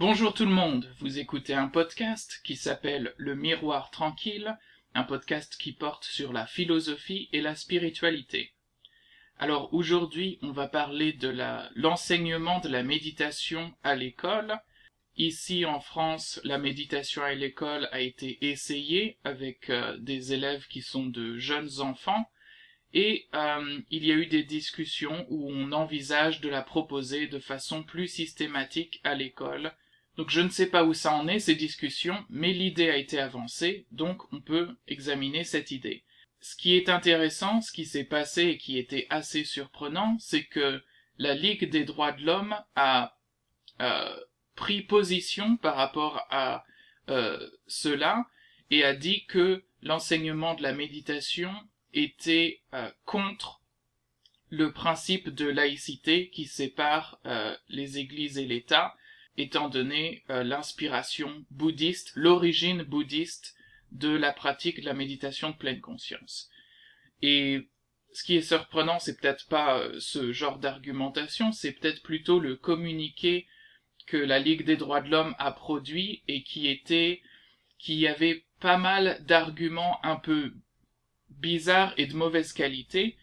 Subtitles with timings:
[0.00, 4.56] Bonjour tout le monde, vous écoutez un podcast qui s'appelle Le Miroir Tranquille,
[4.94, 8.52] un podcast qui porte sur la philosophie et la spiritualité.
[9.40, 11.34] Alors aujourd'hui, on va parler de
[11.74, 14.60] l'enseignement de la méditation à l'école.
[15.16, 20.80] Ici en France, la méditation à l'école a été essayée avec euh, des élèves qui
[20.80, 22.30] sont de jeunes enfants
[22.94, 27.40] et euh, il y a eu des discussions où on envisage de la proposer de
[27.40, 29.72] façon plus systématique à l'école
[30.18, 33.20] donc je ne sais pas où ça en est, ces discussions, mais l'idée a été
[33.20, 36.02] avancée, donc on peut examiner cette idée.
[36.40, 40.82] Ce qui est intéressant, ce qui s'est passé et qui était assez surprenant, c'est que
[41.18, 43.16] la Ligue des droits de l'homme a
[43.80, 44.16] euh,
[44.56, 46.64] pris position par rapport à
[47.10, 48.26] euh, cela
[48.72, 51.52] et a dit que l'enseignement de la méditation
[51.94, 53.60] était euh, contre
[54.50, 57.20] le principe de laïcité qui sépare
[57.68, 58.96] les églises et l'État
[59.38, 63.54] étant donné euh, l'inspiration bouddhiste, l'origine bouddhiste
[63.92, 66.50] de la pratique de la méditation de pleine conscience.
[67.22, 67.68] Et
[68.12, 72.56] ce qui est surprenant, c'est peut-être pas euh, ce genre d'argumentation, c'est peut-être plutôt le
[72.56, 73.46] communiqué
[74.06, 77.22] que la Ligue des droits de l'homme a produit et qui était,
[77.78, 80.52] qui avait pas mal d'arguments un peu
[81.28, 83.16] bizarres et de mauvaise qualité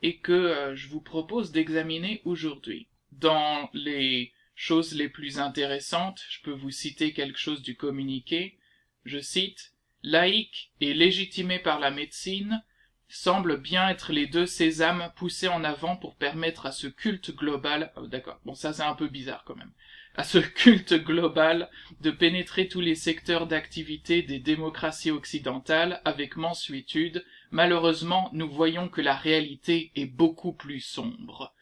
[0.00, 2.88] et que euh, je vous propose d'examiner aujourd'hui.
[3.12, 8.58] Dans les Choses les plus intéressantes, je peux vous citer quelque chose du communiqué.
[9.04, 12.64] Je cite Laïque et légitimé par la médecine,
[13.06, 17.92] semblent bien être les deux sésames poussés en avant pour permettre à ce culte global,
[17.94, 19.72] oh, d'accord, bon ça c'est un peu bizarre quand même,
[20.16, 27.24] à ce culte global de pénétrer tous les secteurs d'activité des démocraties occidentales avec mansuétude,
[27.52, 31.54] malheureusement nous voyons que la réalité est beaucoup plus sombre.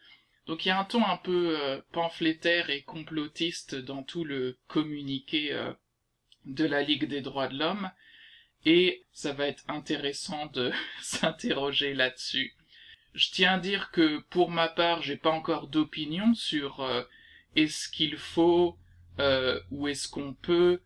[0.47, 4.57] Donc il y a un ton un peu euh, pamphlétaire et complotiste dans tout le
[4.67, 5.73] communiqué euh,
[6.45, 7.91] de la Ligue des droits de l'homme,
[8.65, 12.53] et ça va être intéressant de s'interroger là-dessus.
[13.13, 17.03] Je tiens à dire que pour ma part, j'ai pas encore d'opinion sur euh,
[17.55, 18.77] est-ce qu'il faut
[19.71, 20.79] ou est-ce qu'on peut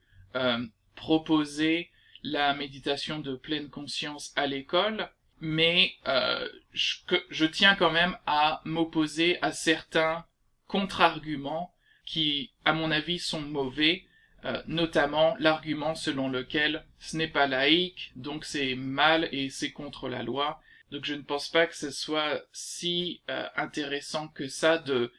[0.96, 1.92] proposer
[2.24, 9.42] la méditation de pleine conscience à l'école mais euh, je, tiens quand même à m'opposer
[9.42, 10.24] à certains
[10.68, 11.74] contre-arguments
[12.06, 14.06] qui, à mon avis, sont mauvais,
[14.46, 20.10] euh, notamment l'argument selon lequel ce n'est pas laïque, donc c'est mal et c'est contre
[20.10, 20.62] la loi.
[20.92, 25.12] Donc je ne pense pas que ce soit si euh, intéressant que ça de,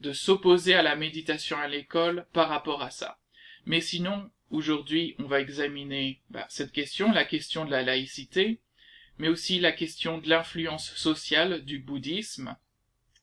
[0.00, 3.18] de s'opposer à la méditation à l'école par rapport à ça.
[3.64, 8.60] Mais sinon, aujourd'hui, on va examiner bah, cette question, la question de la laïcité,
[9.18, 12.56] mais aussi la question de l'influence sociale du bouddhisme.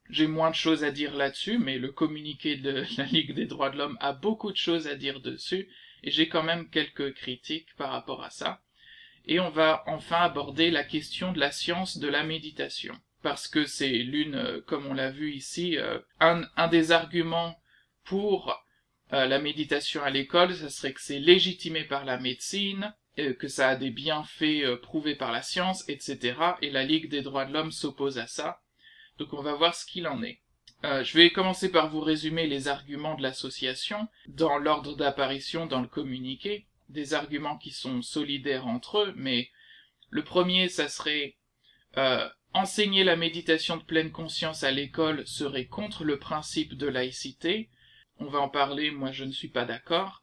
[0.10, 3.70] J'ai moins de choses à dire là-dessus, mais le communiqué de la Ligue des droits
[3.70, 5.70] de l'homme a beaucoup de choses à dire dessus,
[6.04, 8.62] et j'ai quand même quelques critiques par rapport à ça.
[9.26, 13.66] Et on va enfin aborder la question de la science de la méditation, parce que
[13.66, 17.58] c'est l'une, euh, comme on l'a vu ici, euh, un, des arguments
[18.04, 18.62] pour
[19.14, 23.70] euh, la méditation à l'école, ça serait que c'est légitimé par la médecine, que ça
[23.70, 26.36] a des bienfaits euh, prouvés par la science, etc.
[26.62, 28.62] Et la Ligue des droits de l'homme s'oppose à ça.
[29.18, 30.40] Donc on va voir ce qu'il en est.
[30.84, 35.82] Euh, je vais commencer par vous résumer les arguments de l'association dans l'ordre d'apparition dans
[35.82, 39.50] le communiqué, des arguments qui sont solidaires entre eux, mais
[40.10, 41.38] le premier, ça serait
[42.54, 47.70] enseigner la méditation de pleine conscience à l'école serait contre le principe de laïcité.
[48.18, 50.23] On va en parler, moi je ne suis pas d'accord.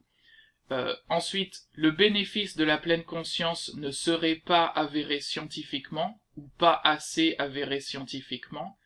[0.73, 6.81] Euh, ensuite, le bénéfice de la pleine conscience ne serait pas avéré scientifiquement, ou pas
[6.85, 8.79] assez avéré scientifiquement,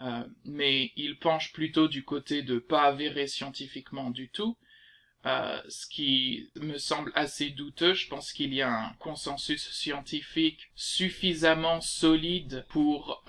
[0.00, 4.56] euh, mais il penche plutôt du côté de pas avéré scientifiquement du tout,
[5.26, 7.94] euh, ce qui me semble assez douteux.
[7.94, 13.24] Je pense qu'il y a un consensus scientifique suffisamment solide pour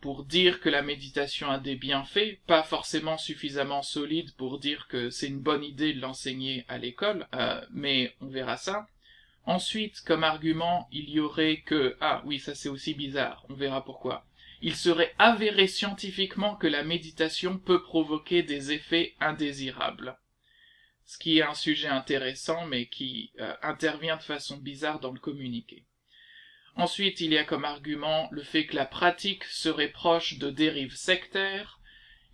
[0.00, 5.10] pour dire que la méditation a des bienfaits, pas forcément suffisamment solide pour dire que
[5.10, 8.86] c'est une bonne idée de l'enseigner à l'école, euh, mais on verra ça.
[9.44, 13.84] Ensuite, comme argument, il y aurait que, ah oui, ça c'est aussi bizarre, on verra
[13.84, 14.24] pourquoi.
[14.62, 20.18] Il serait avéré scientifiquement que la méditation peut provoquer des effets indésirables.
[21.06, 25.18] Ce qui est un sujet intéressant, mais qui euh, intervient de façon bizarre dans le
[25.18, 25.84] communiqué.
[26.76, 30.94] Ensuite, il y a comme argument le fait que la pratique serait proche de dérives
[30.94, 31.80] sectaires.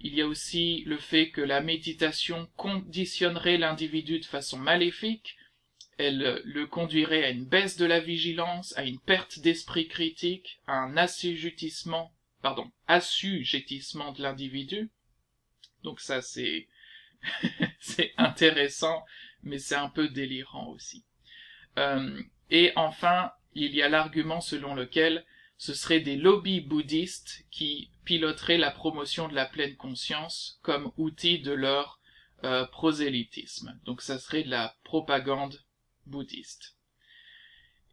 [0.01, 5.37] Il y a aussi le fait que la méditation conditionnerait l'individu de façon maléfique.
[5.99, 10.75] Elle le conduirait à une baisse de la vigilance, à une perte d'esprit critique, à
[10.75, 12.13] un assujettissement,
[12.43, 14.91] pardon, assujettissement de l'individu.
[15.83, 16.69] Donc ça, c'est,
[17.81, 19.03] c'est intéressant,
[19.43, 21.05] mais c'est un peu délirant aussi.
[21.79, 25.25] Euh, et enfin, il y a l'argument selon lequel
[25.59, 31.39] ce seraient des lobbies bouddhistes qui piloteraient la promotion de la pleine conscience comme outil
[31.39, 31.99] de leur
[32.45, 33.79] euh, prosélytisme.
[33.85, 35.59] Donc ça serait de la propagande
[36.05, 36.77] bouddhiste.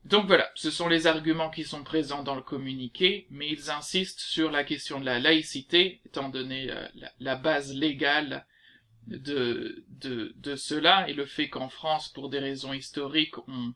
[0.04, 4.19] Donc voilà, ce sont les arguments qui sont présents dans le communiqué, mais ils insistent
[4.19, 6.86] sur la question de la laïcité, étant donné euh,
[7.21, 8.45] la, base légale
[9.07, 13.74] de, de, de, cela, et le fait qu'en France, pour des raisons historiques, on,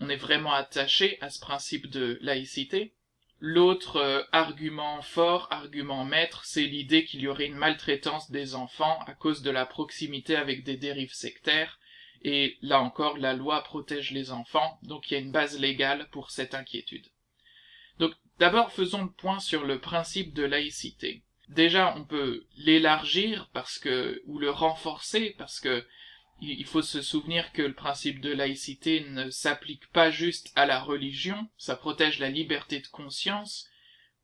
[0.00, 2.94] on est vraiment attaché à ce principe de laïcité.
[3.38, 8.98] L'autre euh, argument fort, argument maître, c'est l'idée qu'il y aurait une maltraitance des enfants
[9.06, 11.78] à cause de la proximité avec des dérives sectaires,
[12.22, 16.08] et là encore, la loi protège les enfants, donc il y a une base légale
[16.10, 17.06] pour cette inquiétude.
[17.98, 21.22] Donc d'abord faisons le point sur le principe de laïcité.
[21.48, 25.84] Déjà, on peut l'élargir parce que, ou le renforcer parce que
[26.40, 30.80] il faut se souvenir que le principe de laïcité ne s'applique pas juste à la
[30.80, 33.68] religion, ça protège la liberté de conscience,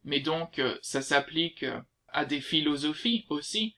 [0.04, 3.76] mais donc euh, ça s'applique euh, à des philosophies aussi,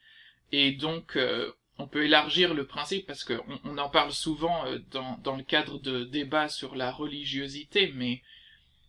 [0.53, 5.17] et donc euh, on peut élargir le principe parce qu'on on en parle souvent dans,
[5.19, 8.23] dans le cadre de débats sur la religiosité, mais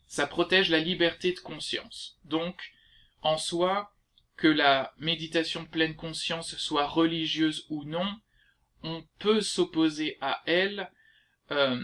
[0.08, 2.18] ça protège la liberté de conscience.
[2.26, 2.74] Donc,
[3.22, 3.94] en soi,
[4.38, 8.08] que la méditation de pleine conscience soit religieuse ou non,
[8.84, 10.90] on peut s'opposer à elle,
[11.52, 11.80] euh,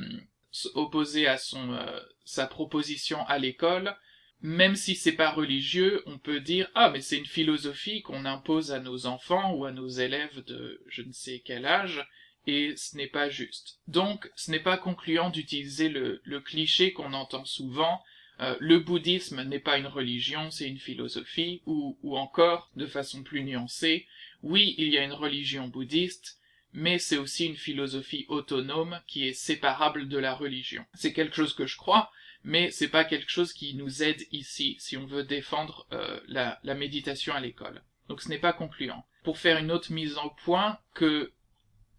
[0.51, 3.95] s'opposer à son euh, sa proposition à l'école,
[4.41, 8.71] même si c'est pas religieux, on peut dire ah mais c'est une philosophie qu'on impose
[8.71, 12.05] à nos enfants ou à nos élèves de je ne sais quel âge
[12.47, 13.79] et ce n'est pas juste.
[13.87, 18.01] Donc ce n'est pas concluant d'utiliser le, cliché qu'on entend souvent
[18.41, 23.23] euh, le bouddhisme n'est pas une religion, c'est une philosophie, ou, ou encore, de façon
[23.23, 24.07] plus nuancée,
[24.43, 26.37] oui, il y a une religion bouddhiste,
[26.75, 30.85] mais c'est aussi une philosophie autonome qui est séparable de la religion.
[30.93, 32.11] C'est quelque chose que je crois,
[32.43, 36.59] mais c'est pas quelque chose qui nous aide ici si on veut défendre euh, la,
[36.75, 37.81] méditation à l'école.
[38.09, 39.05] Donc ce n'est pas concluant.
[39.23, 41.31] Pour faire une autre mise en point, que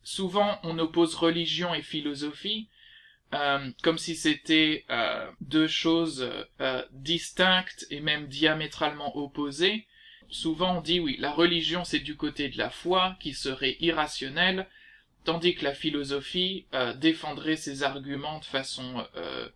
[0.02, 2.68] souvent on oppose religion et philosophie,
[3.32, 6.30] euh, comme si c'était euh, deux choses
[6.92, 9.86] distinctes et même diamétralement opposées,
[10.30, 14.68] Souvent on dit oui, la religion c'est du côté de la foi qui serait irrationnelle,
[15.24, 19.48] tandis que la philosophie euh, défendrait ses arguments de façon, euh,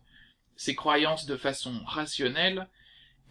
[0.55, 2.67] ses croyances de façon rationnelle.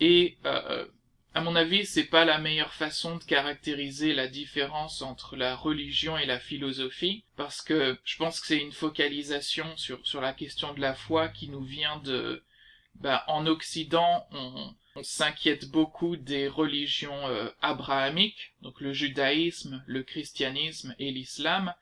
[0.01, 0.87] Et euh,
[1.35, 6.19] à mon avis, c'est pas la meilleure façon de caractériser la différence entre la religion
[6.19, 10.75] et la philosophie, parce que je pense que c'est une focalisation sur, sur la question
[10.75, 12.43] de la foi qui nous vient de,
[12.97, 20.03] ben, en Occident, on, on s'inquiète beaucoup des religions euh, abrahamiques, donc le judaïsme, le
[20.03, 21.75] christianisme et l'islam,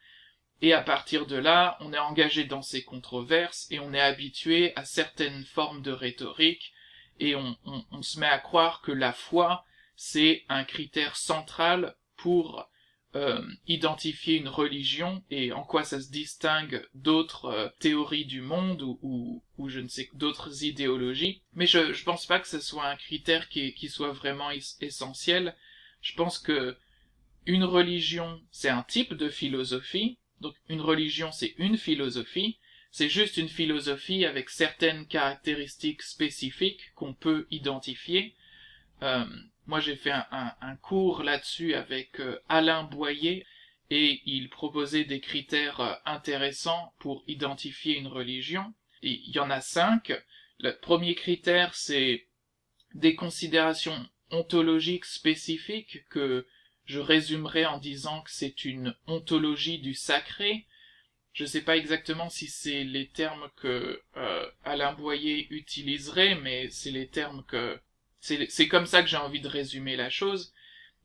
[0.60, 4.72] et à partir de là, on est engagé dans ces controverses et on est habitué
[4.76, 6.72] à certaines formes de rhétorique
[7.20, 9.64] et on, on se met à croire que la foi,
[9.94, 12.68] c'est un critère central pour
[13.14, 18.82] euh, identifier une religion et en quoi ça se distingue d'autres euh, théories du monde
[18.82, 21.42] ou, ou, je ne sais d'autres idéologies.
[21.54, 24.50] Mais je, je pense pas que ce soit un critère qui, qui soit vraiment
[24.80, 25.56] essentiel.
[26.02, 26.76] Je pense que
[27.46, 30.18] une religion, c'est un type de philosophie.
[30.42, 32.58] Donc une religion, c'est une philosophie.
[32.90, 38.34] C'est juste une philosophie avec certaines caractéristiques spécifiques qu'on peut identifier.
[39.02, 39.24] Euh,
[39.68, 43.44] moi, j'ai fait un, cours là-dessus avec euh, Alain Boyer
[43.90, 48.72] et il proposait des critères euh, intéressants pour identifier une religion.
[49.02, 50.10] Il y en a cinq.
[50.58, 52.26] Le premier critère, c'est
[52.94, 56.46] des considérations ontologiques spécifiques que
[56.86, 60.66] je résumerai en disant que c'est une ontologie du sacré.
[61.34, 66.70] Je ne sais pas exactement si c'est les termes que euh, Alain Boyer utiliserait, mais
[66.70, 67.78] c'est les termes que
[68.20, 70.52] c'est comme ça que j'ai envie de résumer la chose.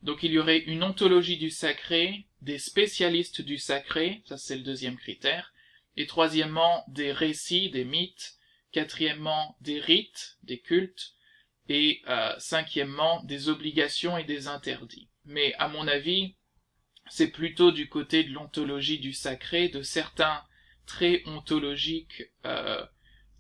[0.02, 4.64] Donc il y aurait une ontologie du sacré, des spécialistes du sacré, ça c'est le
[4.64, 5.54] deuxième critère,
[5.96, 8.36] et troisièmement des récits, des mythes,
[8.72, 11.14] quatrièmement des rites, des cultes,
[11.70, 15.08] et euh, cinquièmement des obligations et des interdits.
[15.26, 16.36] Mais à mon avis,
[17.10, 20.44] c'est plutôt du côté de l'ontologie du sacré, de certains
[20.86, 22.86] traits ontologiques euh,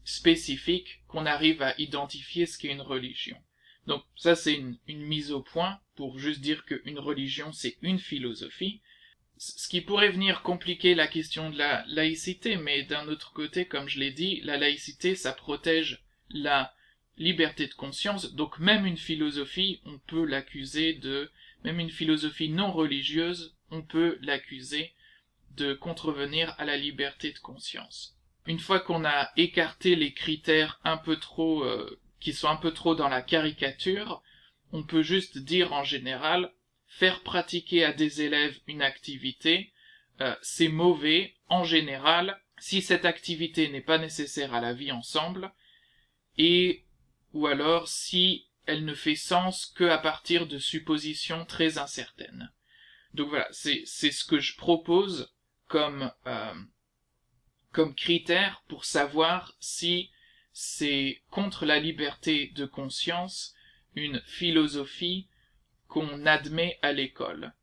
[0.06, 3.38] spécifiques qu'on arrive à identifier ce qu'est une religion.
[3.88, 8.82] Donc ça c'est une, mise au point pour juste dire qu'une religion c'est une philosophie,
[9.38, 13.90] ce qui pourrait venir compliquer la question de la laïcité, mais d'un autre côté, comme
[13.90, 16.74] je l'ai dit, la laïcité ça protège la
[17.18, 21.30] liberté de conscience, donc même une philosophie, on peut l'accuser de,
[21.64, 24.94] même une philosophie non religieuse, on peut l'accuser
[25.56, 28.16] de contrevenir à la liberté de conscience.
[28.46, 32.72] Une fois qu'on a écarté les critères un peu trop euh, qui sont un peu
[32.72, 34.24] trop dans la caricature,
[34.72, 36.54] on peut juste dire en général
[36.88, 39.74] faire pratiquer à des élèves une activité,
[40.22, 45.52] euh, c'est mauvais en général si cette activité n'est pas nécessaire à la vie ensemble
[46.38, 46.86] et
[47.34, 52.54] ou alors si elle ne fait sens que à partir de suppositions très incertaines.
[53.14, 55.36] Donc voilà, c'est c'est ce que je propose
[55.68, 56.54] comme euh,
[57.74, 60.13] comme critère pour savoir si
[60.54, 63.54] c'est contre la liberté de conscience
[63.96, 65.28] une philosophie
[65.88, 67.54] qu'on admet à l'école.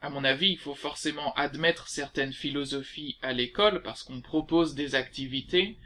[0.00, 4.94] À mon avis, il faut forcément admettre certaines philosophies à l'école parce qu'on propose des
[4.94, 5.78] activités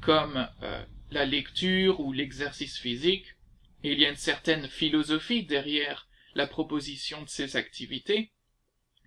[0.00, 3.26] comme euh, la lecture ou l'exercice physique,
[3.82, 8.32] et il y a une certaine philosophie derrière la proposition de ces activités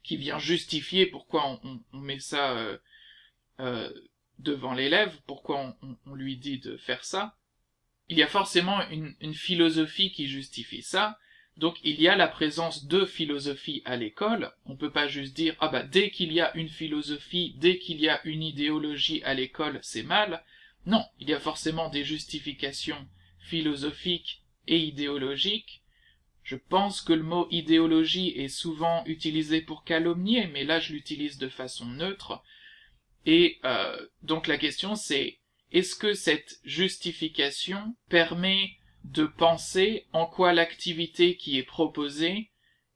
[0.03, 2.77] qui vient justifier pourquoi on, met ça euh,
[3.59, 3.91] euh,
[4.41, 7.35] devant l'élève, pourquoi on, lui dit de faire ça.
[8.09, 11.17] Il y a forcément une, philosophie qui justifie ça,
[11.57, 14.51] donc il y a la présence de philosophie à l'école.
[14.65, 18.01] On peut pas juste dire ah bah dès qu'il y a une philosophie, dès qu'il
[18.01, 20.43] y a une idéologie à l'école, c'est mal.
[20.85, 23.07] Non, il y a forcément des justifications
[23.39, 25.81] philosophiques et idéologiques.
[26.43, 31.37] Je pense que le mot idéologie est souvent utilisé pour calomnier, mais là je l'utilise
[31.37, 32.43] de façon neutre.
[33.25, 35.39] Et euh, donc la question c'est
[35.71, 38.71] est-ce que cette justification permet
[39.03, 42.51] de penser en quoi l'activité qui est proposée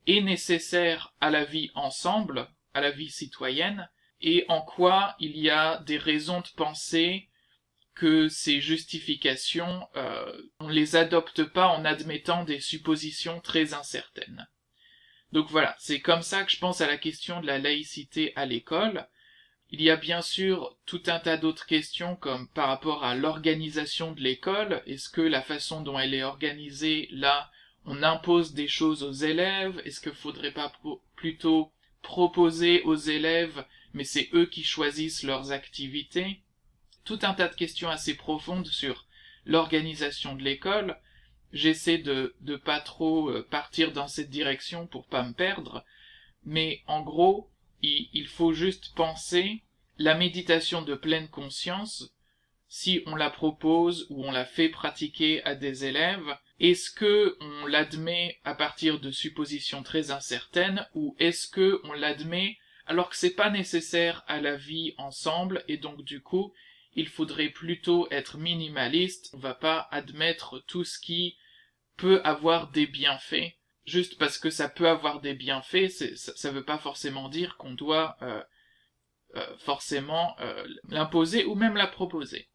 [0.07, 3.89] est nécessaire à la vie ensemble, à la vie citoyenne,
[4.21, 7.29] et en quoi il y a des raisons de penser
[7.95, 14.47] que ces justifications, euh, on les adopte pas en admettant des suppositions très incertaines.
[15.31, 18.45] Donc voilà, c'est comme ça que je pense à la question de la laïcité à
[18.45, 19.07] l'école.
[19.77, 24.13] Il y a bien sûr tout un tas d'autres questions comme par rapport à l'organisation
[24.13, 24.81] de l'école.
[24.87, 27.51] Est-ce que la façon dont elle est organisée, là,
[27.83, 29.81] on impose des choses aux élèves?
[29.83, 30.71] Est-ce qu'il faudrait pas
[31.17, 36.39] plutôt proposer aux élèves, mais c'est eux qui choisissent leurs activités?
[37.03, 39.05] Tout un tas de questions assez profondes sur
[39.45, 40.97] l'organisation de l'école.
[41.51, 45.83] J'essaie de, de pas trop euh, partir dans cette direction pour pas me perdre,
[46.45, 47.49] mais en gros,
[47.81, 49.61] il faut juste penser
[49.97, 52.13] la méditation de pleine conscience,
[52.67, 57.65] si on la propose ou on la fait pratiquer à des élèves, est-ce que on
[57.65, 63.35] l'admet à partir de suppositions très incertaines ou est-ce que on l'admet alors que c'est
[63.35, 66.53] pas nécessaire à la vie ensemble et donc du coup
[66.95, 71.37] il faudrait plutôt être minimaliste, on va pas admettre tout ce qui
[71.97, 73.53] peut avoir des bienfaits.
[73.85, 78.17] Juste parce que ça peut avoir des bienfaits, ça, veut pas forcément dire qu'on doit
[78.21, 78.41] euh,
[79.35, 82.47] euh, forcément euh, l'imposer ou même la proposer.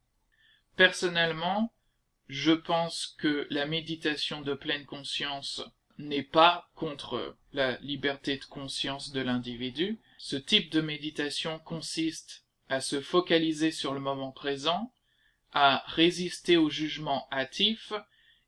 [0.77, 1.73] Personnellement,
[2.29, 5.63] je pense que la méditation de pleine conscience
[5.99, 10.01] n'est pas contre la liberté de conscience de l'individu.
[10.17, 14.93] Ce type de méditation consiste à se focaliser sur le moment présent,
[15.53, 17.93] à résister au jugement hâtif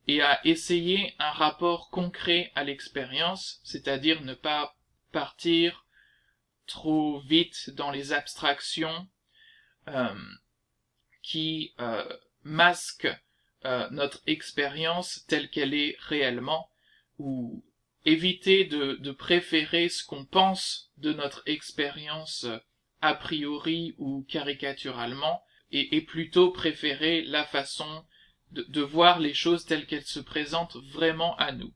[0.06, 4.76] et à essayer un rapport concret à l'expérience, c'est-à-dire ne pas
[5.10, 5.81] partir
[6.72, 9.06] trop vite dans les abstractions
[9.88, 10.14] euh,
[11.22, 12.02] qui euh,
[12.44, 13.14] masquent
[13.66, 16.70] euh, notre expérience telle qu'elle est réellement,
[17.18, 17.62] ou
[18.06, 22.46] éviter de, préférer ce qu'on pense de notre expérience
[23.02, 28.04] a priori ou caricaturalement, et, plutôt préférer la façon
[28.50, 31.72] de, de voir les choses telles qu'elles se présentent vraiment à nous.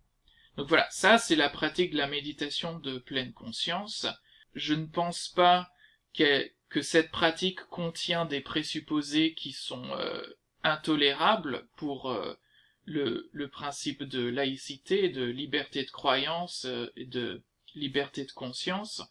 [0.57, 4.07] Donc voilà, ça c'est la pratique de la méditation de pleine conscience.
[4.57, 5.71] Je ne pense pas
[6.15, 10.23] que, cette pratique contient des présupposés qui sont euh,
[10.63, 12.35] intolérables pour euh,
[12.85, 17.43] le, principe de laïcité, de liberté de croyance euh, et de
[17.75, 19.03] liberté de conscience.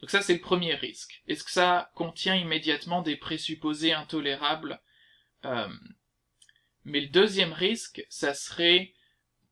[0.00, 1.22] Donc ça, c'est le premier risque.
[1.28, 4.80] Est-ce que ça contient immédiatement des présupposés intolérables?
[6.84, 8.94] Mais le deuxième risque, ça serait,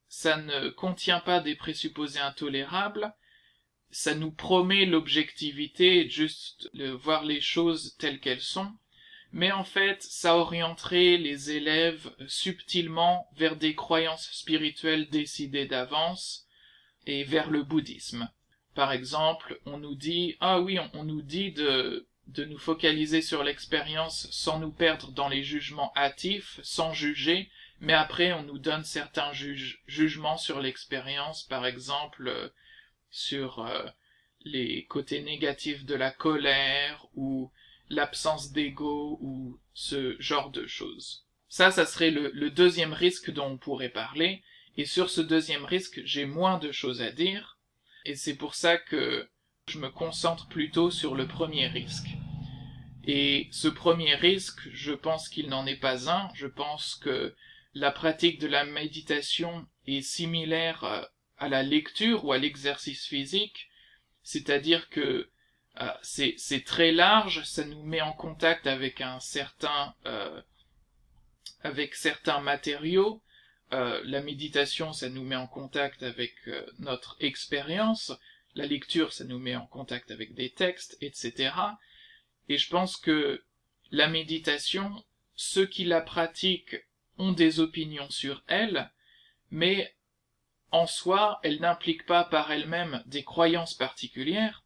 [0.08, 3.14] ça ne contient pas des présupposés intolérables,
[3.90, 8.72] ça nous promet l'objectivité, juste de voir les choses telles qu'elles sont,
[9.32, 16.46] mais en fait, ça orienterait les élèves subtilement vers des croyances spirituelles décidées d'avance
[17.06, 18.30] et vers le bouddhisme.
[18.74, 23.42] Par exemple, on nous dit, ah oui, on, nous dit de, de nous focaliser sur
[23.42, 28.84] l'expérience sans nous perdre dans les jugements hâtifs, sans juger, mais après on nous donne
[28.84, 32.48] certains jugements sur l'expérience, par exemple, euh,
[33.10, 33.86] sur euh,
[34.44, 37.50] les côtés négatifs de la colère ou
[37.88, 41.26] l'absence d'ego ou ce genre de choses.
[41.48, 44.42] Ça, ça serait le, deuxième risque dont on pourrait parler,
[44.76, 47.58] et sur ce deuxième risque, j'ai moins de choses à dire,
[48.04, 49.28] et c'est pour ça que
[49.66, 52.08] je me concentre plutôt sur le premier risque.
[53.04, 57.34] Et ce premier risque, je pense qu'il n'en est pas un, je pense que
[57.72, 61.02] la pratique de la méditation est similaire euh,
[61.38, 63.68] à la lecture ou à l'exercice physique,
[64.22, 65.30] c'est-à-dire que
[65.80, 70.42] euh, c'est très large, ça nous met en contact avec un certain euh,
[71.62, 73.22] avec certains matériaux.
[73.72, 76.34] Euh, la méditation, ça nous met en contact avec
[76.78, 78.12] notre expérience.
[78.54, 81.52] La lecture, ça nous met en contact avec des textes, etc.
[82.48, 83.44] Et je pense que
[83.90, 85.04] la méditation,
[85.36, 86.76] ceux qui la pratiquent
[87.18, 88.90] ont des opinions sur elle,
[89.50, 89.94] mais
[90.70, 94.64] en soi, elle n'implique pas par elle-même des croyances particulières,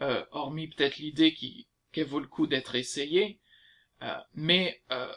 [0.00, 1.36] euh, hormis peut-être l'idée
[1.92, 3.40] qu'elle vaut le coup d'être essayée,
[4.02, 5.12] euh, mais euh,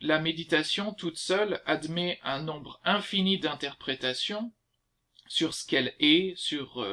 [0.00, 4.52] la méditation toute seule admet un nombre infini d'interprétations
[5.26, 6.84] sur ce qu'elle est, sur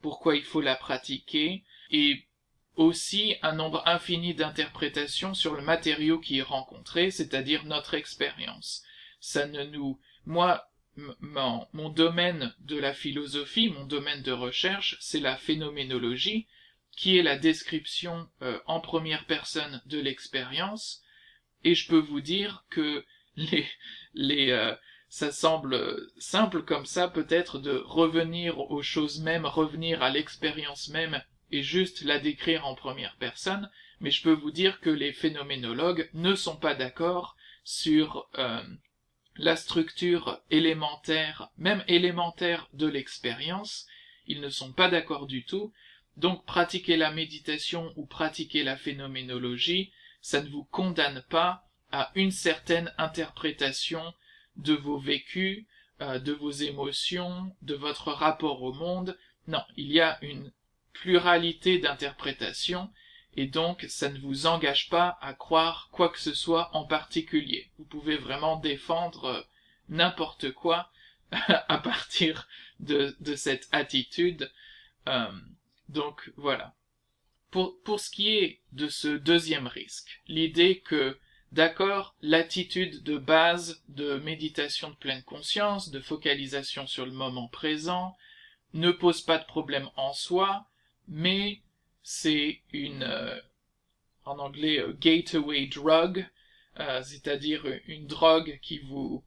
[0.00, 2.26] pourquoi il faut la pratiquer, et
[2.76, 8.82] aussi un nombre infini d'interprétations sur le matériau qui est rencontré, c'est-à-dire notre expérience.
[9.20, 15.36] Ça ne nous, moi, mon, domaine de la philosophie, mon domaine de recherche, c'est la
[15.36, 16.46] phénoménologie,
[16.92, 21.02] qui est la description euh, en première personne de l'expérience,
[21.64, 23.04] et je peux vous dire que
[23.36, 23.66] les,
[24.14, 24.74] les, euh,
[25.08, 31.22] ça semble simple comme ça peut-être de revenir aux choses mêmes, revenir à l'expérience même
[31.50, 36.10] et juste la décrire en première personne, mais je peux vous dire que les phénoménologues
[36.12, 38.62] ne sont pas d'accord sur euh,
[39.38, 43.86] la structure élémentaire, même élémentaire de l'expérience,
[44.26, 45.72] ils ne sont pas d'accord du tout,
[46.16, 52.32] donc pratiquer la méditation ou pratiquer la phénoménologie, ça ne vous condamne pas à une
[52.32, 54.14] certaine interprétation
[54.56, 55.66] de vos vécus,
[56.00, 59.18] euh, de vos émotions, de votre rapport au monde.
[59.46, 60.52] Non, il y a une
[60.92, 62.90] pluralité d'interprétations
[63.36, 67.70] et donc ça ne vous engage pas à croire quoi que ce soit en particulier.
[67.78, 69.42] Vous pouvez vraiment défendre euh,
[69.88, 70.90] n'importe quoi
[71.30, 72.48] à partir
[72.80, 74.50] de, cette attitude.
[75.08, 75.30] Euh,
[75.88, 76.74] donc voilà.
[77.50, 81.18] Pour, pour ce qui est de ce deuxième risque, l'idée que,
[81.52, 88.16] d'accord, l'attitude de base de méditation de pleine conscience, de focalisation sur le moment présent,
[88.74, 90.66] ne pose pas de problème en soi,
[91.08, 91.60] mais
[92.08, 93.36] c'est une, euh,
[94.24, 96.24] en anglais, euh, gateway drug,
[96.78, 99.24] euh, c'est-à-dire une drogue qui vous,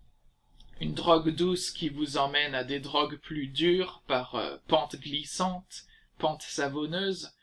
[0.79, 5.83] une drogue douce qui vous emmène à des drogues plus dures par pente glissante,
[6.19, 7.33] pente savonneuse.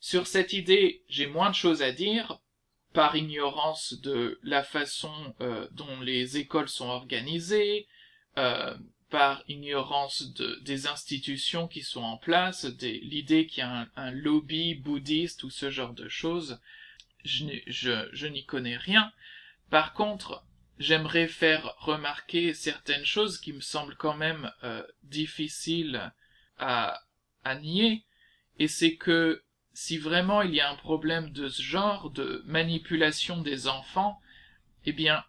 [0.00, 2.40] Sur cette idée, j'ai moins de choses à dire,
[2.92, 5.14] par ignorance de la façon
[5.70, 7.86] dont les écoles sont organisées,
[9.10, 14.74] par ignorance de, des institutions qui sont en place, l'idée qu'il y a un, lobby
[14.74, 16.60] bouddhiste ou ce genre de choses,
[17.24, 19.12] je, n'y connais rien.
[19.70, 20.44] Par contre,
[20.78, 26.12] j'aimerais faire remarquer certaines choses qui me semblent quand même euh, difficiles
[26.58, 27.00] à,
[27.44, 28.04] à nier,
[28.58, 29.42] et c'est que
[29.72, 34.20] si vraiment il y a un problème de ce genre de manipulation des enfants,
[34.86, 35.22] eh bien,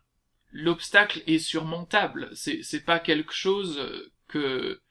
[0.52, 2.30] l'obstacle est surmontable.
[2.34, 3.80] C'est, c'est pas quelque chose
[4.28, 4.82] que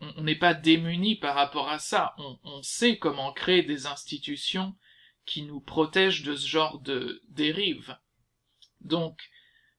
[0.00, 2.14] on n'est pas démuni par rapport à ça.
[2.18, 4.76] On, on, sait comment créer des institutions
[5.24, 7.96] qui nous protègent de ce genre de dérive.
[8.82, 9.18] Donc,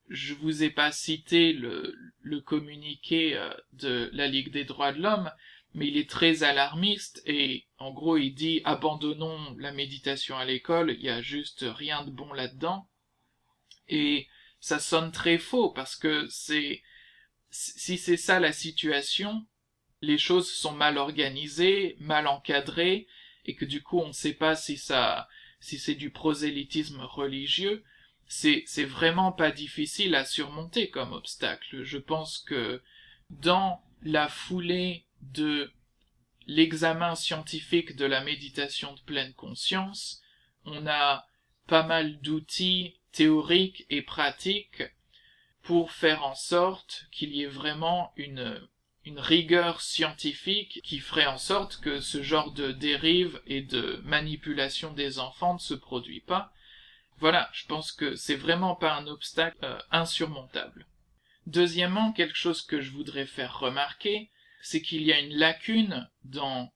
[0.10, 5.02] je vous ai pas cité le, le communiqué euh, de la Ligue des droits de
[5.02, 5.32] l'homme,
[5.74, 10.96] mais il est très alarmiste et en gros il dit abandonnons la méditation à l'école,
[10.98, 12.88] il y a juste rien de bon là-dedans.
[13.90, 14.28] Et
[14.68, 16.84] ça sonne très faux parce que c'est
[17.50, 19.46] si c'est ça la situation,
[20.02, 23.08] les choses sont mal organisées, mal encadrées,
[23.46, 25.30] et que du coup on ne sait pas si ça
[25.62, 27.84] si c'est du prosélytisme religieux,
[28.28, 31.84] c'est c'est vraiment pas difficile à surmonter comme obstacle.
[31.84, 32.82] Je pense que
[33.30, 35.72] dans la foulée de
[36.46, 40.22] l'examen scientifique de la méditation de pleine conscience,
[40.66, 41.26] on a
[41.68, 44.84] pas mal d'outils théorique et pratique
[45.64, 48.62] pour faire en sorte qu'il y ait vraiment une,
[49.08, 55.18] rigueur scientifique qui ferait en sorte que ce genre de dérive et de manipulation des
[55.18, 56.52] enfants ne se produit pas.
[57.18, 60.86] Voilà, je pense que c'est vraiment pas un obstacle euh, insurmontable.
[61.48, 64.30] Deuxièmement, quelque chose que je voudrais faire remarquer,
[64.62, 66.72] c'est qu'il y a une lacune dans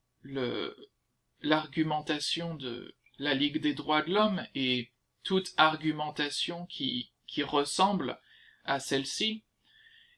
[1.41, 4.89] l'argumentation de la Ligue des droits de l'homme et
[5.23, 8.19] toute argumentation qui, qui ressemble
[8.65, 9.43] à celle-ci.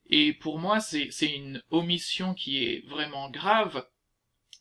[0.08, 3.88] Et pour moi, c'est, une omission qui est vraiment grave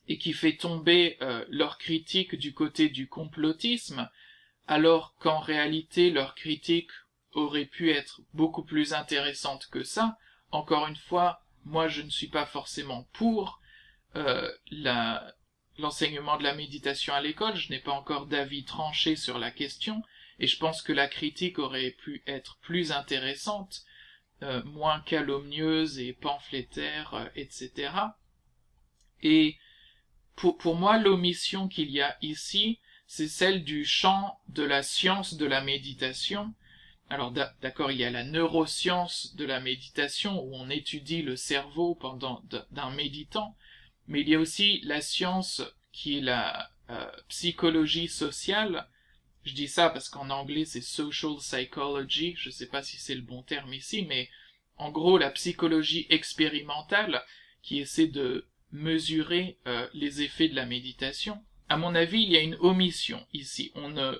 [0.09, 4.09] et qui fait tomber euh, leur critique du côté du complotisme,
[4.67, 6.91] alors qu'en réalité leur critique
[7.33, 10.17] aurait pu être beaucoup plus intéressante que ça.
[10.51, 13.61] Encore une fois, moi je ne suis pas forcément pour
[14.17, 14.51] euh,
[15.79, 20.03] l'enseignement de la méditation à l'école, je n'ai pas encore d'avis tranché sur la question,
[20.43, 23.85] et je pense que la critique aurait pu être plus intéressante,
[24.43, 27.93] euh, moins calomnieuse et pamphlétaire, euh, etc.
[29.23, 29.57] Et
[30.35, 35.35] pour, pour moi, l'omission qu'il y a ici, c'est celle du champ de la science
[35.35, 36.53] de la méditation.
[37.09, 41.95] Alors d'accord, il y a la neuroscience de la méditation où on étudie le cerveau
[41.95, 43.57] pendant d'un méditant,
[44.09, 48.89] mais il y a aussi la science qui est la euh, psychologie sociale.
[49.45, 53.23] Je dis ça parce qu'en anglais c'est social psychology, je sais pas si c'est le
[53.23, 54.29] bon terme ici, mais
[54.77, 57.25] en gros la psychologie expérimentale
[57.63, 62.37] qui essaie de mesurer euh, les effets de la méditation à mon avis, il y
[62.37, 63.73] a une omission ici.
[63.75, 64.13] On ne,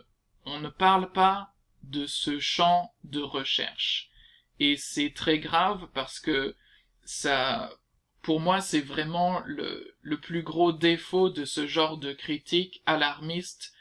[0.47, 4.11] on ne parle pas de ce champ de recherche.
[4.59, 6.57] Et c'est très grave parce que
[7.05, 7.71] ça,
[8.23, 13.72] pour moi, c'est vraiment le, le plus gros défaut de ce genre de critique alarmiste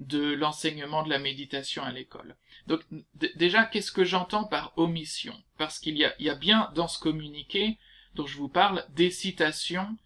[0.00, 2.34] de l'enseignement de la méditation à l'école.
[2.66, 2.80] Donc
[3.14, 5.34] déjà, qu'est-ce que j'entends par omission?
[5.58, 7.78] Parce qu'il y a, bien dans ce communiqué
[8.14, 9.96] dont je vous parle des citations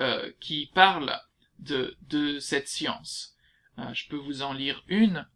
[0.00, 1.18] euh, qui parlent
[1.60, 3.36] de, de cette science.
[3.78, 5.26] Euh, je peux vous en lire une.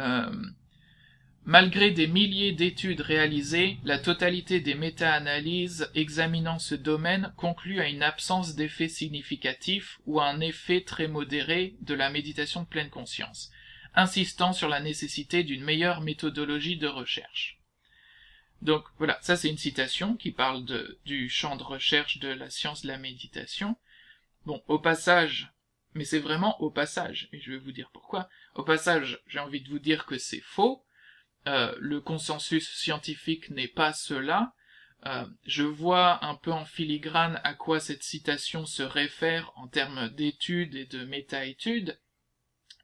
[0.00, 0.32] Euh,
[1.44, 8.02] malgré des milliers d'études réalisées, la totalité des méta-analyses examinant ce domaine conclut à une
[8.02, 13.50] absence d'effet significatif ou à un effet très modéré de la méditation de pleine conscience,
[13.94, 17.58] insistant sur la nécessité d'une meilleure méthodologie de recherche.
[18.62, 20.64] Donc voilà, ça c'est une citation qui parle
[21.04, 23.76] du champ de recherche de la science de la méditation.
[24.46, 25.52] Bon, au passage,
[25.94, 28.28] mais c'est vraiment au passage, et je vais vous dire pourquoi.
[28.54, 30.84] Au passage, j'ai envie de vous dire que c'est faux.
[31.46, 34.54] Euh, le consensus scientifique n'est pas cela.
[35.06, 40.08] Euh, je vois un peu en filigrane à quoi cette citation se réfère en termes
[40.10, 41.98] d'études et de méta-études,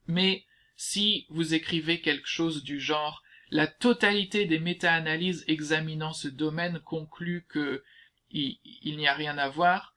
[0.09, 0.45] mais
[0.75, 7.47] si vous écrivez quelque chose du genre la totalité des méta-analyses examinant ce domaine conclut
[7.49, 7.85] que
[8.31, 8.59] il
[8.97, 9.95] n'y a rien à voir,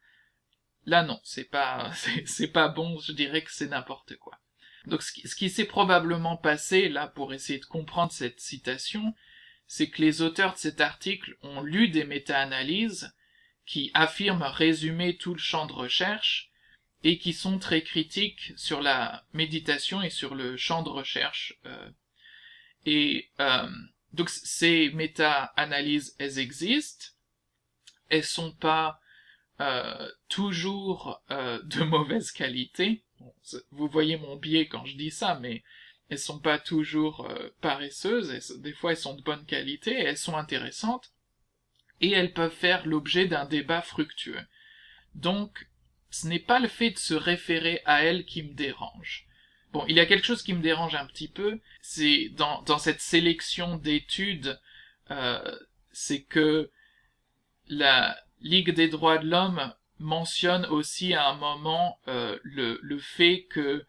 [0.86, 1.92] Là, non, c'est pas,
[2.26, 4.41] c'est pas bon, je dirais que c'est n'importe quoi.
[4.86, 9.14] Donc, ce qui, qui s'est probablement passé, là, pour essayer de comprendre cette citation,
[9.68, 13.14] c'est que les auteurs de cet article ont lu des méta-analyses
[13.66, 16.50] qui affirment résumer tout le champ de recherche
[17.04, 21.54] et qui sont très critiques sur la méditation et sur le champ de recherche.
[21.66, 21.90] Euh.
[22.86, 23.70] et euh,
[24.14, 27.08] donc ces méta-analyses, elles existent,
[28.10, 29.00] elles sont pas
[29.62, 33.04] euh, toujours euh, de mauvaise qualité.
[33.72, 35.64] Vous voyez mon biais quand je dis ça, mais
[36.10, 40.36] elles sont pas toujours euh, paresseuses, des fois elles sont de bonne qualité, elles sont
[40.36, 41.12] intéressantes,
[42.02, 44.42] et elles peuvent faire l'objet d'un débat fructueux.
[45.16, 45.68] Donc,
[46.10, 49.28] ce n'est pas le fait de se référer à elles qui me dérange.
[49.72, 52.78] Bon, il y a quelque chose qui me dérange un petit peu, c'est dans, dans
[52.78, 54.60] cette sélection d'études,
[55.92, 56.72] c'est que
[57.68, 63.46] la, Ligue des droits de l'homme mentionne aussi à un moment euh, le, le, fait
[63.50, 63.86] que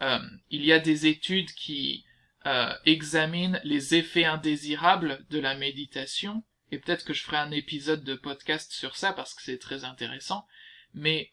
[0.00, 0.18] euh,
[0.50, 2.04] il y a des études qui
[2.46, 6.42] euh, examinent les effets indésirables de la méditation.
[6.72, 9.84] Et peut-être que je ferai un épisode de podcast sur ça parce que c'est très
[9.84, 10.46] intéressant.
[10.94, 11.32] Mais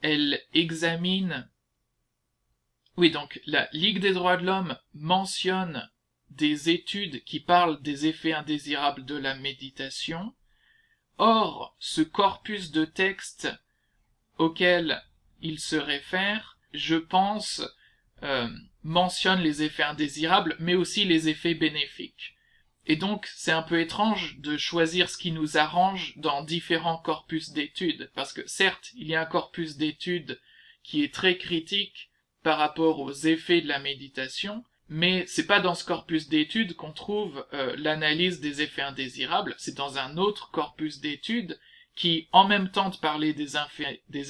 [0.00, 1.48] elle examine
[2.96, 5.88] oui donc la Ligue des droits de l'homme mentionne
[6.30, 10.34] des études qui parlent des effets indésirables de la méditation
[11.18, 13.48] Or, ce corpus de textes
[14.38, 15.02] auquel
[15.40, 17.62] il se réfère, je pense,
[18.22, 18.48] euh,
[18.82, 22.36] mentionne les effets indésirables, mais aussi les effets bénéfiques.
[22.86, 27.50] Et donc, c'est un peu étrange de choisir ce qui nous arrange dans différents corpus
[27.50, 30.40] d'études, parce que certes, il y a un corpus d'études
[30.82, 32.10] qui est très critique
[32.42, 36.92] par rapport aux effets de la méditation, mais c'est pas dans ce corpus d'études qu'on
[36.92, 41.58] trouve euh, l'analyse des effets indésirables, c'est dans un autre corpus d'études
[41.96, 43.56] qui, en même temps de parler des,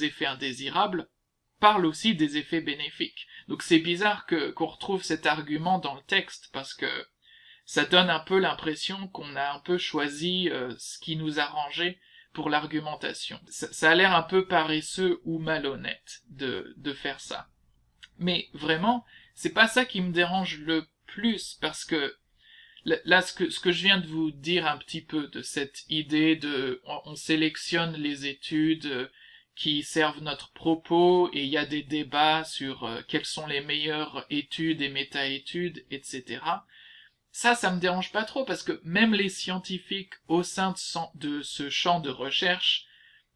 [0.05, 1.09] effets indésirables,
[1.59, 3.27] parle aussi des effets bénéfiques.
[3.49, 6.87] Donc c'est bizarre que qu'on retrouve cet argument dans le texte parce que
[7.65, 11.99] ça donne un peu l'impression qu'on a un peu choisi euh, ce qui nous arrangeait
[12.31, 13.37] pour l'argumentation.
[13.49, 17.49] Ça, a l'air un peu paresseux ou malhonnête de, de faire ça.
[18.17, 22.15] Mais vraiment, c'est pas ça qui me dérange le plus parce que
[22.85, 25.83] là, ce que, ce que je viens de vous dire un petit peu de cette
[25.89, 29.07] idée de on, sélectionne les études euh,
[29.55, 33.61] qui servent notre propos et il y a des débats sur euh, quelles sont les
[33.61, 36.41] meilleures études et méta-études, etc.
[37.31, 40.75] Ça, ça me dérange pas trop parce que même les scientifiques au sein
[41.15, 42.85] de ce champ de recherche,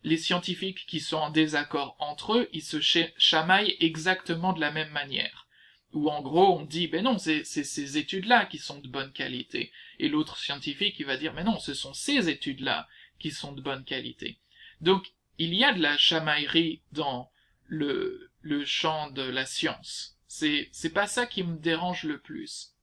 [0.04, 2.80] les scientifiques qui sont en désaccord entre eux, ils se
[3.18, 5.47] chamaillent exactement de la même manière
[5.93, 9.71] où en gros on dit ben non c'est ces études-là qui sont de bonne qualité.
[10.00, 12.88] Et l'autre scientifique il va dire mais non ce sont ces études-là
[13.19, 14.38] qui sont de bonne qualité.
[14.82, 17.32] Donc il y a de la chamaillerie dans
[17.67, 20.17] le le champ de la science.
[20.28, 22.73] C'est c'est pas ça qui me dérange le plus.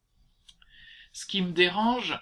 [1.13, 2.19] Ce qui me dérange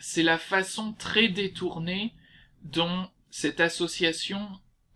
[0.00, 2.14] c'est la façon très détournée
[2.62, 4.48] dont cette association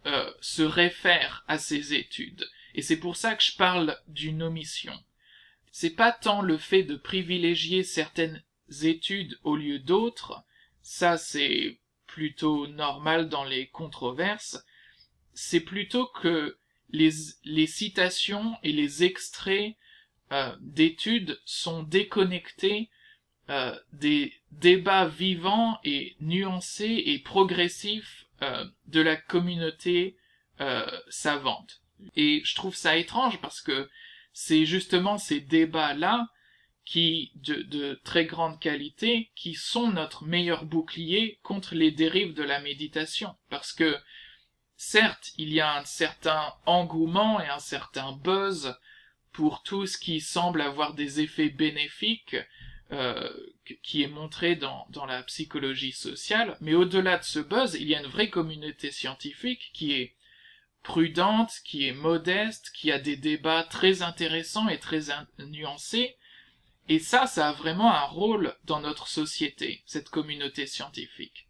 [0.06, 4.94] euh, se réfère à ces études et c'est pour ça que je parle d'une omission.
[5.70, 8.42] C'est pas tant le fait de privilégier certaines
[8.82, 10.44] études au lieu d'autres,
[10.82, 14.62] ça c'est plutôt normal dans les controverses,
[15.32, 16.58] c'est plutôt que
[16.90, 17.10] les,
[17.44, 19.76] les, citations et les extraits
[20.30, 22.90] euh, d'études sont déconnectés
[23.50, 30.16] euh, des débats vivants et nuancés et progressifs euh, de la communauté
[31.08, 31.81] savante.
[32.16, 33.88] Et je trouve ça étrange parce que
[34.32, 36.28] c'est justement ces débats-là
[36.84, 42.60] qui, de, très grande qualité, qui sont notre meilleur bouclier contre les dérives de la
[42.60, 43.36] méditation.
[43.50, 43.96] Parce que,
[44.76, 48.76] certes, il y a un certain engouement et un certain buzz
[49.32, 52.36] pour tout ce qui semble avoir des effets bénéfiques,
[52.90, 53.30] euh,
[53.82, 57.94] qui est montré dans, dans la psychologie sociale, mais au-delà de ce buzz, il y
[57.94, 60.14] a une vraie communauté scientifique qui est
[60.82, 65.02] prudente, qui est modeste, qui a des débats très intéressants et très
[65.38, 66.16] nuancés.
[66.88, 71.48] Et ça, ça a vraiment un rôle dans notre société, cette communauté scientifique.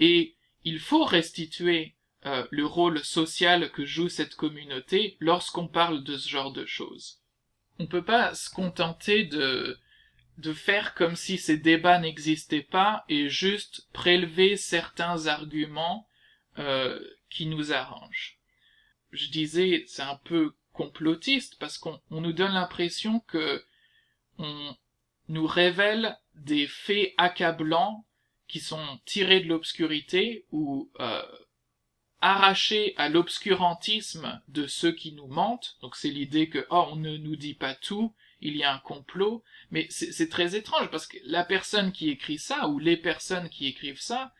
[0.00, 1.94] Et il faut restituer
[2.26, 7.22] euh, le rôle social que joue cette communauté lorsqu'on parle de ce genre de choses.
[7.78, 9.78] On peut pas se contenter de
[10.38, 16.06] de faire comme si ces débats n'existaient pas et juste prélever certains arguments
[16.58, 17.00] euh,
[17.30, 18.35] qui nous arrangent
[19.10, 23.64] je disais, c'est un peu complotiste parce qu'on nous donne l'impression que
[24.38, 24.76] on
[25.28, 28.06] nous révèle des faits accablants
[28.48, 31.22] qui sont tirés de l'obscurité ou euh,
[32.20, 35.76] arrachés à l'obscurantisme de ceux qui nous mentent.
[35.80, 38.78] Donc c'est l'idée que oh on ne nous dit pas tout, il y a un
[38.78, 39.42] complot.
[39.70, 43.66] Mais c'est très étrange parce que la personne qui écrit ça ou les personnes qui
[43.66, 44.32] écrivent ça,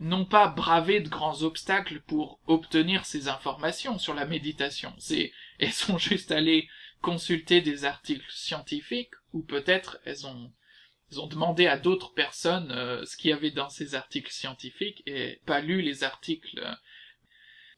[0.00, 4.94] n'ont pas bravé de grands obstacles pour obtenir ces informations sur la méditation.
[4.98, 6.68] C'est, elles sont juste allées
[7.02, 10.52] consulter des articles scientifiques ou peut-être elles ont,
[11.10, 15.02] elles ont demandé à d'autres personnes euh, ce qu'il y avait dans ces articles scientifiques
[15.06, 16.60] et pas lu les articles.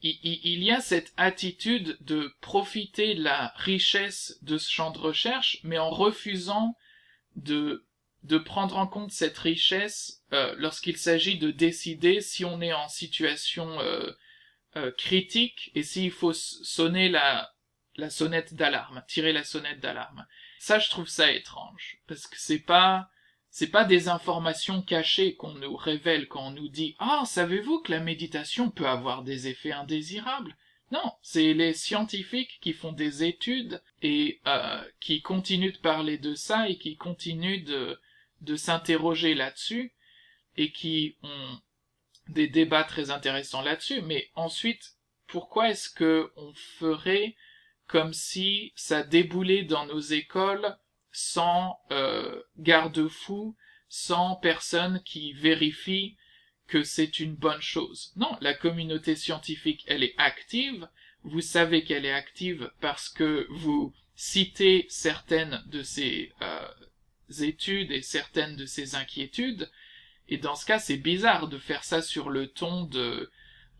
[0.01, 4.99] Il, il, y a cette attitude de profiter de la richesse de ce champ de
[4.99, 6.77] recherche, mais en refusant
[7.35, 7.88] de
[8.25, 12.89] de prendre en compte cette richesse euh, lorsqu'il s'agit de décider si on est en
[12.89, 14.11] situation euh,
[14.77, 17.53] euh, critique et s'il faut sonner la,
[17.97, 20.27] la sonnette d'alarme, tirer la sonnette d'alarme.
[20.59, 23.09] Ça, je trouve ça étrange parce que c'est pas
[23.51, 27.93] c'est pas des informations cachées qu'on nous révèle quand on nous dit ah savez-vous que
[27.93, 30.57] la méditation peut avoir des effets indésirables?
[30.91, 34.41] Non, c'est les scientifiques qui font des études et
[35.01, 37.99] qui continuent de parler de ça et qui continuent de,
[38.41, 39.93] de s'interroger là-dessus
[40.57, 41.59] et qui ont
[42.29, 44.97] des débats très intéressants là-dessus, mais ensuite,
[45.27, 47.37] pourquoi est-ce que on ferait
[47.87, 50.77] comme si ça déboulait dans nos écoles
[51.11, 53.57] sans euh, garde-fou,
[53.89, 56.17] sans personne qui vérifie
[56.67, 58.13] que c'est une bonne chose?
[58.17, 60.89] Non, la communauté scientifique, elle est active.
[61.25, 66.69] Vous savez qu'elle est active parce que vous citez certaines de ces euh,
[67.31, 69.71] études et certaines de ses inquiétudes.
[70.29, 73.31] Et dans ce cas, c'est bizarre de faire ça sur le ton de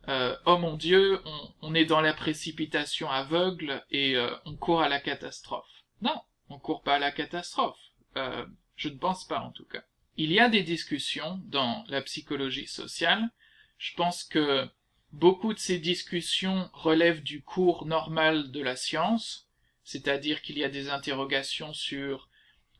[0.09, 1.21] euh, oh mon Dieu,
[1.61, 5.69] on, est dans la précipitation aveugle et euh, on court à la catastrophe.
[6.01, 7.79] Non, on court pas à la catastrophe.
[8.17, 9.83] Euh, je ne pense pas en tout cas.
[10.17, 13.29] Il y a des discussions dans la psychologie sociale.
[13.77, 14.67] Je pense que
[15.13, 19.47] beaucoup de ces discussions relèvent du cours normal de la science,
[19.85, 22.28] c'est-à-dire qu'il y a des interrogations sur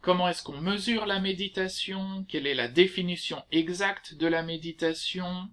[0.01, 2.25] Comment est-ce qu'on mesure la méditation?
[2.29, 5.51] Quelle est la définition exacte de la méditation?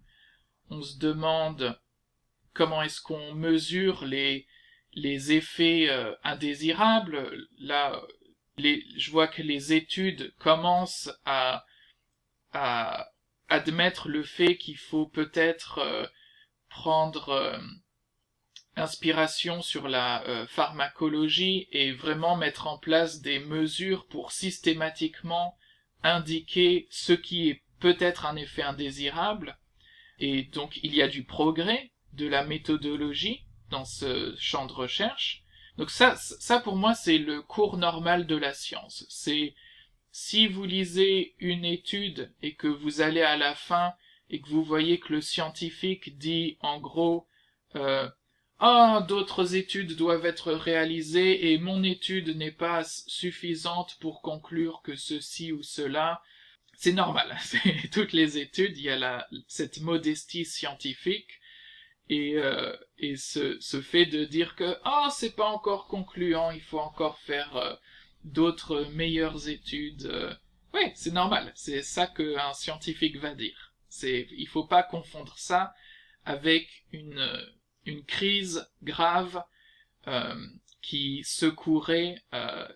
[0.70, 1.80] On se demande
[2.54, 4.48] comment est-ce qu'on mesure les,
[4.94, 7.48] les effets euh, indésirables.
[7.60, 8.02] Là,
[8.58, 11.66] les, je vois que les études commencent à,
[13.50, 16.06] admettre le fait qu'il faut peut-être euh,
[16.70, 17.60] prendre euh,
[18.76, 25.58] inspiration sur la pharmacologie et vraiment mettre en place des mesures pour systématiquement
[26.04, 29.58] indiquer ce qui est peut-être un effet indésirable.
[30.20, 35.44] Et donc il y a du progrès de la méthodologie dans ce champ de recherche.
[35.78, 39.06] Donc ça, ça pour moi c'est le cours normal de la science.
[39.10, 39.56] C'est
[40.12, 43.94] si vous lisez une étude et que vous allez à la fin
[44.30, 47.28] et que vous voyez que le scientifique dit en gros
[47.76, 48.10] euh,
[48.60, 54.96] ah d'autres études doivent être réalisées et mon étude n'est pas suffisante pour conclure que
[54.96, 56.22] ceci ou cela
[56.78, 57.38] c'est normal
[57.92, 61.40] toutes les études il y a la, cette modestie scientifique
[62.10, 66.62] et, euh, et ce, ce, fait de dire que ah c'est pas encore concluant, il
[66.62, 67.74] faut encore faire euh,
[68.24, 70.06] d'autres meilleures études.
[70.06, 70.34] Euh.
[70.74, 73.74] Oui, c'est normal, c'est ça qu'un scientifique va dire.
[73.88, 75.74] C'est il faut pas confondre ça
[76.26, 77.28] avec une
[77.86, 79.44] une crise grave
[80.82, 82.22] qui secouerait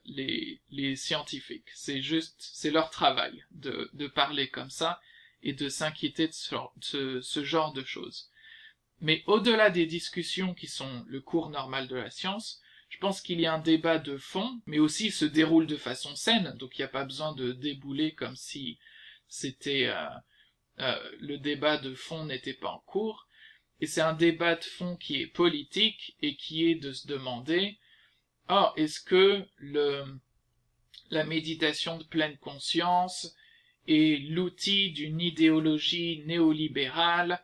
[0.06, 1.69] les les scientifiques.
[1.76, 5.00] C'est juste c'est leur travail de de parler comme ça
[5.43, 8.30] et de s'inquiéter de ce, ce genre de choses.
[9.02, 13.39] Mais au-delà des discussions qui sont le cours normal de la science, je pense qu'il
[13.39, 16.82] y a un débat de fond, mais aussi se déroule de façon saine, donc il
[16.82, 18.80] n'y a pas besoin de débouler comme si
[19.28, 20.08] c'était euh,
[20.80, 23.28] euh, le débat de fond n'était pas en cours.
[23.82, 27.78] Et c'est un débat de fond qui est politique et qui est de se demander,
[28.50, 30.04] oh, est-ce que le,
[31.10, 33.36] la méditation de pleine conscience
[33.88, 37.42] est l'outil d'une idéologie néolibérale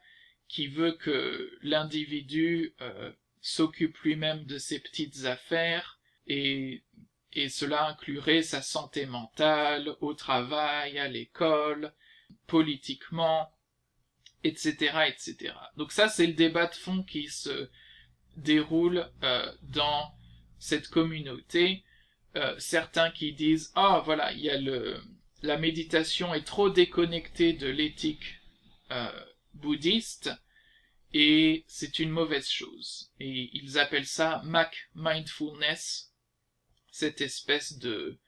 [0.47, 6.83] qui veut que l'individu euh, s'occupe lui-même de ses petites affaires et,
[7.33, 11.93] et cela inclurait sa santé mentale, au travail, à l'école,
[12.47, 13.51] politiquement,
[14.47, 15.53] etc., etc.
[15.77, 17.69] Donc ça, c'est le débat de fond qui se
[18.37, 20.13] déroule euh, dans
[20.59, 21.83] cette communauté.
[22.35, 24.99] Euh, certains qui disent ah voilà il y a le
[25.41, 28.41] la méditation est trop déconnectée de l'éthique
[29.53, 30.31] bouddhiste
[31.17, 33.09] et c'est une mauvaise chose.
[33.21, 36.13] Et ils appellent ça Mac Mindfulness,
[36.91, 38.19] cette espèce de,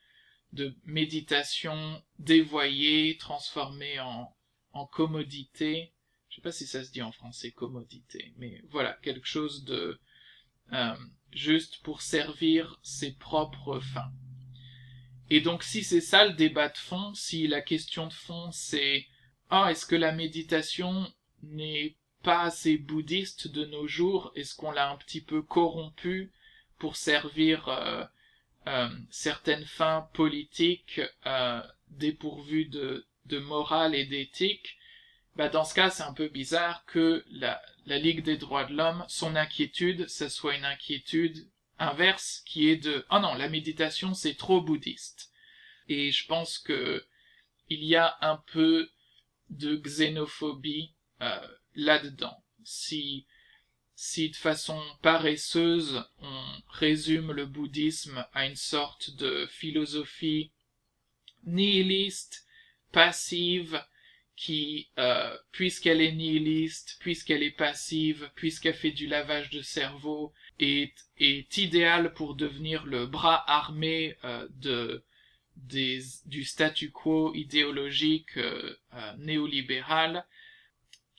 [0.52, 4.34] de méditation dévoyée, transformée en,
[4.72, 5.92] en commodité.
[6.28, 9.98] Je sais pas si ça se dit en français commodité, mais voilà, quelque chose de
[10.72, 10.96] euh,
[11.32, 14.12] juste pour servir ses propres fins.
[15.30, 19.06] Et donc si c'est ça le débat de fond, si la question de fond c'est
[19.50, 21.10] ah est-ce que la méditation
[21.42, 24.32] n'est pas assez bouddhiste de nos jours?
[24.34, 26.32] Est-ce qu'on l'a un petit peu corrompu
[26.78, 28.04] pour servir euh,
[28.66, 34.77] euh, certaines fins politiques euh, dépourvues de, de morale et d'éthique?
[35.38, 39.04] Bah dans ce cas, c'est un peu bizarre que la, Ligue des droits de l'homme,
[39.08, 41.48] son inquiétude, ce soit une inquiétude
[41.78, 45.30] inverse qui est de oh non, la méditation c'est trop bouddhiste.
[45.88, 47.06] Et je pense que
[47.70, 48.90] il y a un peu
[49.48, 52.44] de xénophobie euh, là-dedans.
[52.64, 53.26] Si,
[53.94, 60.50] si de façon paresseuse on résume le bouddhisme à une sorte de philosophie
[61.44, 62.44] nihiliste,
[62.92, 63.82] passive,
[64.38, 70.94] qui, euh, puisqu'elle est nihiliste, puisqu'elle est passive, puisqu'elle fait du lavage de cerveau, est,
[71.18, 75.02] est idéale pour devenir le bras armé euh, de,
[75.56, 78.76] des, du statu quo idéologique euh,
[79.18, 80.24] néolibéral,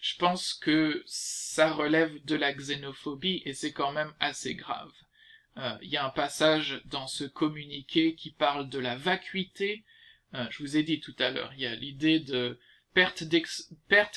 [0.02, 4.94] je pense que ça relève de la xénophobie et c'est quand même assez grave.
[5.58, 9.84] Euh, il y a un passage dans ce communiqué qui parle de la vacuité.
[10.36, 12.58] Euh, je vous ai dit tout à l'heure, il y a l'idée de
[12.94, 13.24] perte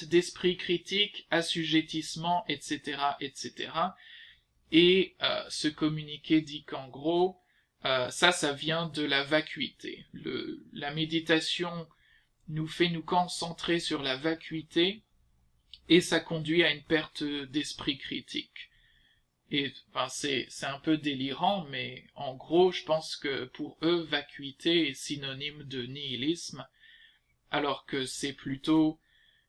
[0.04, 3.70] d'esprit critique, assujettissement, etc., etc.
[4.70, 7.38] Et euh, ce communiqué dit qu'en gros,
[8.10, 10.06] ça, ça vient de la vacuité.
[10.72, 11.88] La méditation
[12.48, 15.02] nous fait nous concentrer sur la vacuité
[15.88, 18.70] et ça conduit à une perte d'esprit critique.
[19.50, 24.88] Et enfin, c'est un peu délirant, mais en gros, je pense que pour eux, vacuité
[24.88, 26.66] est synonyme de nihilisme,
[27.52, 28.98] alors que c'est plutôt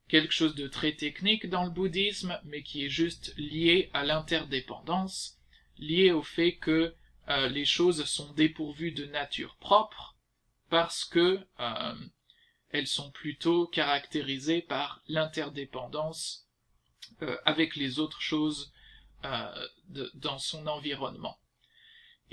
[0.09, 5.39] quelque chose de très technique dans le bouddhisme, mais qui est juste lié à l'interdépendance,
[5.77, 6.93] lié au fait que
[7.29, 10.17] euh, les choses sont dépourvues de nature propre,
[10.69, 11.95] parce que euh,
[12.69, 16.47] elles sont plutôt caractérisées par l'interdépendance
[17.21, 18.71] euh, avec les autres choses
[20.15, 21.39] dans son environnement.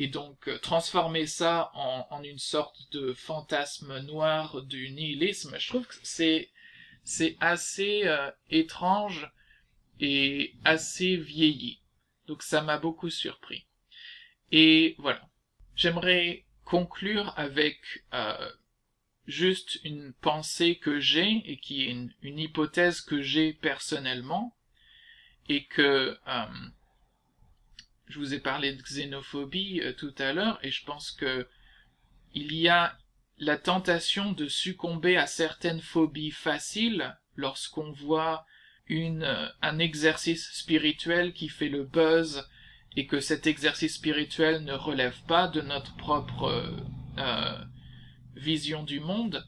[0.01, 5.94] Et donc transformer ça en, une sorte de fantasme noir du nihilisme, je trouve que
[6.03, 6.48] c'est
[7.05, 8.11] c'est assez
[8.48, 9.30] étrange
[10.01, 11.82] et assez vieilli.
[12.26, 13.66] Donc ça m'a beaucoup surpris.
[14.53, 15.28] Et voilà.
[15.76, 17.78] J'aimerais conclure avec
[18.12, 18.51] euh,
[19.26, 24.57] juste une pensée que j'ai et qui est une, hypothèse que j'ai personnellement
[25.48, 26.44] et que euh,
[28.11, 31.46] je vous ai parlé de xénophobie euh, tout à l'heure et je pense que
[32.34, 32.96] il y a
[33.38, 38.46] la tentation de succomber à certaines phobies faciles lorsqu'on voit
[38.86, 42.46] une, un exercice spirituel qui fait le buzz
[42.96, 46.76] et que cet exercice spirituel ne relève pas de notre propre euh,
[47.18, 47.58] euh,
[48.34, 49.46] vision du monde.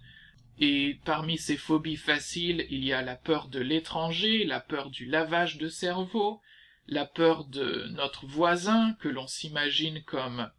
[0.58, 5.06] Et parmi ces phobies faciles, il y a la peur de l'étranger, la peur du
[5.06, 6.40] lavage de cerveau,
[6.86, 10.50] la peur de notre voisin que l'on s'imagine comme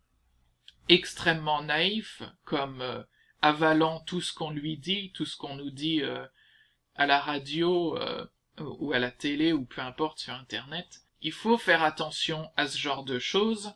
[0.89, 3.03] extrêmement naïf, comme euh,
[3.41, 6.01] avalant tout ce qu'on lui dit, tout ce qu'on nous dit
[6.95, 7.99] à la radio
[8.57, 11.01] ou à la télé ou peu importe sur Internet.
[11.21, 13.73] Il faut faire attention à ce genre de choses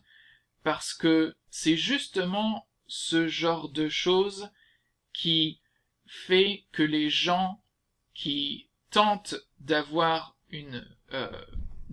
[0.64, 4.50] parce que c'est justement ce genre de choses
[5.14, 5.62] qui
[6.06, 7.62] fait que les gens
[8.14, 11.46] qui tentent d'avoir une euh,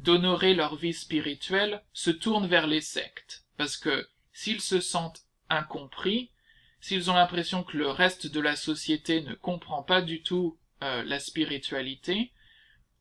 [0.04, 6.30] d'honorer leur vie spirituelle se tournent vers les sectes parce que s'ils se sentent incompris
[6.80, 11.02] s'ils ont l'impression que le reste de la société ne comprend pas du tout euh,
[11.04, 12.32] la spiritualité